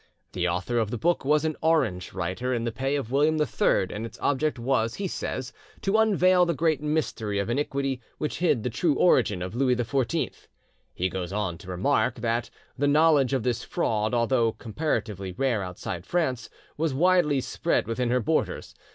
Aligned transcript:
The 0.31 0.47
author 0.47 0.79
of 0.79 0.89
the 0.89 0.97
book 0.97 1.23
was 1.23 1.45
an 1.45 1.55
Orange 1.61 2.11
writer 2.11 2.55
in 2.55 2.63
the 2.63 2.71
pay 2.71 2.95
of 2.95 3.11
William 3.11 3.39
III, 3.39 3.93
and 3.93 4.03
its 4.03 4.17
object 4.19 4.57
was, 4.57 4.95
he 4.95 5.07
says, 5.07 5.53
"to 5.83 5.95
unveil 5.99 6.43
the 6.43 6.55
great 6.55 6.81
mystery 6.81 7.37
of 7.37 7.51
iniquity 7.51 8.01
which 8.17 8.39
hid 8.39 8.63
the 8.63 8.71
true 8.71 8.95
origin 8.95 9.43
of 9.43 9.53
Louis 9.53 9.75
XIV." 9.75 10.47
He 10.95 11.07
goes 11.07 11.31
on 11.31 11.59
to 11.59 11.69
remark 11.69 12.15
that 12.15 12.49
"the 12.75 12.87
knowledge 12.87 13.31
of 13.31 13.43
this 13.43 13.63
fraud, 13.63 14.15
although 14.15 14.53
comparatively 14.53 15.33
rare 15.33 15.61
outside 15.61 16.07
France, 16.07 16.49
was 16.77 16.95
widely 16.95 17.39
spread 17.39 17.85
within 17.85 18.09
her 18.09 18.19
borders. 18.19 18.73